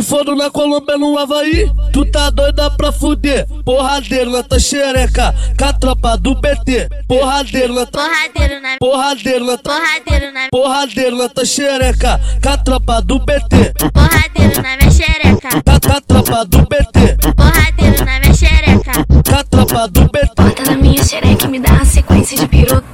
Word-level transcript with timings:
Te 0.00 0.06
foram 0.06 0.34
na 0.34 0.50
Colômbia, 0.50 0.96
no 0.96 1.18
Havaí, 1.18 1.70
tu 1.92 2.06
tá 2.06 2.30
doida 2.30 2.70
pra 2.70 2.90
fuder. 2.90 3.46
Porradeiro 3.66 4.30
na 4.30 4.42
tua 4.42 4.58
xereca, 4.58 5.34
com 5.58 5.64
a 5.66 5.74
tropa 5.74 6.16
do 6.16 6.34
BT. 6.34 6.88
Porradeiro 7.06 7.74
na 7.74 7.84
tua. 7.84 8.08
Porradeiro 8.08 8.62
na 8.62 8.78
Porradeiro 8.80 9.44
na 9.44 9.58
tua. 9.58 9.74
Porradeiro 9.74 10.32
na 10.32 10.48
Porradeiro 10.50 11.16
na 11.16 11.28
tua 11.28 11.44
xereca, 11.44 12.18
com 12.42 12.48
a 12.48 12.56
tropa 12.56 13.02
do 13.02 13.18
BT. 13.18 13.74
Porradeiro 13.92 14.62
na 14.62 14.76
minha 14.78 14.90
xereca 14.90 15.48
Com 15.62 15.70
a 15.70 16.00
tropa 16.00 16.44
do 16.46 16.58
BT. 16.62 17.34
Porradeiro 17.36 18.04
na 18.04 18.20
minha 18.20 18.34
xereca 18.34 18.92
Com 19.06 19.36
a 19.36 19.44
tropa 19.44 19.88
do 19.88 20.00
BT. 20.04 20.42
Bota 20.42 20.62
na 20.64 20.76
minha 20.76 21.04
xereca 21.04 21.44
e 21.44 21.48
me 21.48 21.58
dá 21.58 21.72
a 21.72 21.84
sequência 21.84 22.38
de 22.38 22.48
pirocar, 22.48 22.89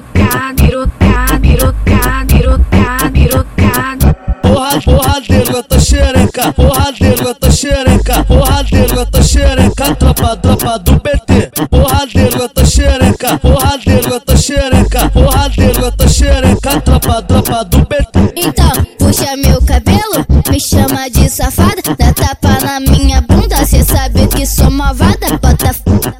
pirocar, 0.00 0.54
pirocar, 0.54 1.40
pirocar, 1.40 2.26
pirocar, 2.26 3.12
pirocar. 3.12 3.98
Porra, 4.42 4.80
porradeiro 4.82 5.52
na 5.52 5.62
tua 5.62 5.80
xereca, 5.80 6.52
porradeiro 6.52 7.24
na 7.24 7.34
tua 7.34 7.50
xereca, 7.50 8.24
porradeiro 8.24 8.96
na 8.96 9.06
tua 9.06 9.22
xereca, 9.22 9.94
tropa, 9.94 10.36
tropa 10.36 10.78
do 10.78 10.92
BT. 10.94 11.50
Porradeiro 11.70 12.38
na 12.38 12.48
tua 12.48 12.64
xereca, 12.64 13.38
porradeiro 13.38 14.10
na 14.10 14.20
tua 14.20 14.36
xereca, 14.36 15.10
porradeiro 15.10 15.80
na 15.80 15.90
tua 15.90 16.08
xereca, 16.08 16.80
tropa, 16.80 17.22
tropa 17.22 17.64
do 17.64 17.78
BT. 17.78 18.32
Então, 18.36 18.70
puxa 18.98 19.36
meu 19.36 19.60
cabelo, 19.62 20.26
me 20.50 20.60
chama 20.60 21.08
de 21.08 21.28
safada, 21.28 21.82
dá 21.98 22.12
tapa 22.12 22.58
na 22.64 22.80
minha 22.80 23.20
bunda, 23.22 23.64
cê 23.64 23.82
sabe 23.84 24.26
que 24.28 24.44
sou 24.46 24.70
malvada. 24.70 25.14
Bota, 25.40 25.74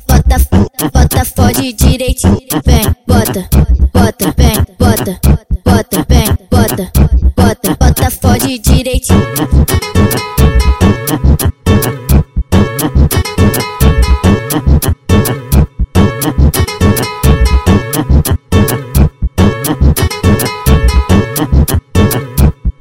bota, 0.06 0.36
bota, 0.92 1.24
fode 1.24 1.72
direitinho, 1.72 2.38
fode 8.54 8.58
direitinho. 8.58 9.20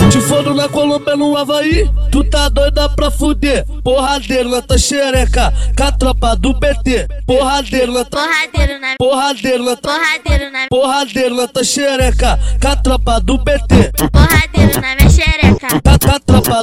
Te 0.09 0.19
foram 0.21 0.53
na 0.53 0.69
Colômbia, 0.69 1.15
no 1.15 1.35
Havaí, 1.35 1.89
tu 2.11 2.23
tá 2.23 2.49
doida 2.49 2.89
pra 2.89 3.09
fuder. 3.09 3.65
Porradeiro 3.83 4.49
na 4.49 4.61
tua 4.61 4.77
xereca, 4.77 5.53
com 5.75 5.83
a 5.83 5.91
tropa 5.91 6.35
do 6.35 6.53
BT. 6.53 7.07
Porradeiro 7.25 7.91
na 7.91 8.05
tua. 8.05 8.21
Porradeiro 8.21 8.79
na 8.79 8.95
Porradeiro 8.97 9.63
na. 9.63 9.75
Porradeiro 9.77 10.51
na 10.51 10.67
Porradeiro 10.69 11.35
na 11.35 11.47
tua 11.47 11.63
xereca, 11.63 12.39
com 12.61 12.67
a 12.67 12.75
tropa 12.75 13.19
do 13.19 13.37
BT. 13.37 13.91
Porradeiro 14.11 14.81
na 14.81 14.95
minha 14.95 15.09
xereca 15.09 15.52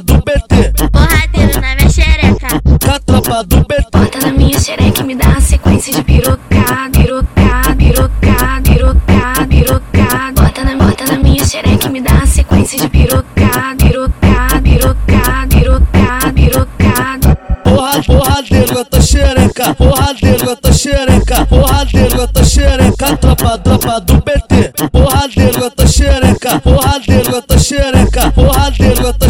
tropa 0.00 0.02
do 0.02 0.14
BT. 0.22 0.72
Porradeiro 0.90 1.60
na 1.60 1.74
minha 1.74 1.90
xereca 1.90 2.48
Com 2.62 2.90
a 2.90 3.00
tropa 3.00 3.44
do 3.44 3.56
BT. 3.64 3.90
Bota 3.92 4.18
na 4.20 4.32
minha 4.32 4.58
xereca 4.58 5.00
e 5.00 5.04
me 5.04 5.14
dá 5.14 5.36
a 5.36 5.40
sequência 5.40 5.92
de 5.92 6.02
pirocar, 6.02 6.90
pirocar, 6.90 7.76
pirocar, 7.76 8.62
pirocar, 8.62 9.48
pirocar. 9.48 10.32
Bota 10.34 10.64
na, 10.64 10.76
bota 10.76 11.04
na 11.06 11.18
minha 11.18 11.44
xereca 11.44 11.86
e 11.86 11.90
me 11.90 12.00
dá 12.00 12.22
a 12.22 12.26
sequência 12.26 12.78
de 12.78 12.88
pirocar, 12.88 13.76
pirocar, 13.76 14.62
pirocar, 14.62 15.48
pirocar, 15.48 16.32
pirocar. 16.34 17.18
Porra, 17.64 18.02
porradeiro 18.02 18.74
na 18.74 18.84
tua 18.84 19.00
xereca, 19.00 19.74
porradeiro 19.74 20.46
na 20.46 20.56
tua 20.56 20.72
xereca, 20.72 21.46
porradeiro 21.46 22.16
na 22.16 22.26
tua 22.26 22.44
xereca, 22.44 23.16
tropa, 23.16 23.58
tropa 23.58 24.00
do 24.00 24.14
BT. 24.14 24.72
Porradeiro 24.90 25.60
na 25.60 25.70
tua 25.70 25.86
xereca, 25.86 26.60
porradeiro 26.60 27.32
na 27.32 27.42
tua 27.42 27.58
xereca, 27.58 28.32
porradeiro 28.32 29.02
na 29.02 29.12
tua 29.12 29.29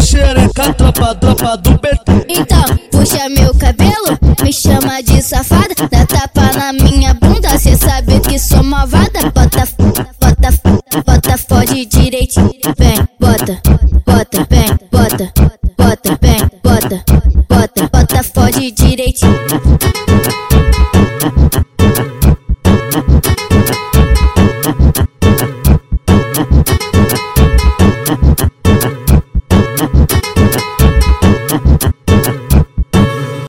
tropa, 0.91 1.15
tropa 1.15 1.57
do 1.57 1.79
Então, 2.27 2.63
puxa 2.91 3.29
meu 3.29 3.53
cabelo, 3.55 4.17
me 4.43 4.53
chama 4.53 5.01
de 5.01 5.21
safada, 5.21 5.73
dá 5.89 6.05
tapa 6.05 6.51
na 6.57 6.73
minha 6.73 7.13
bunda, 7.13 7.57
cê 7.57 7.75
sabe 7.75 8.19
que 8.19 8.37
sou 8.39 8.63
malvada. 8.63 9.21
Bota, 9.33 9.67
bota, 10.19 10.49
bota, 11.05 11.37
fode 11.37 11.85
direitinho, 11.85 12.51
vem, 12.77 13.07
bota, 13.19 13.61
bota, 14.05 14.47
vem, 14.49 14.67
bota, 14.91 15.31
bota, 15.77 16.17
vem, 16.21 16.39
bota, 16.63 17.03
bota, 17.47 17.89
bota, 17.91 18.23
fode 18.23 18.71
direitinho. 18.71 19.90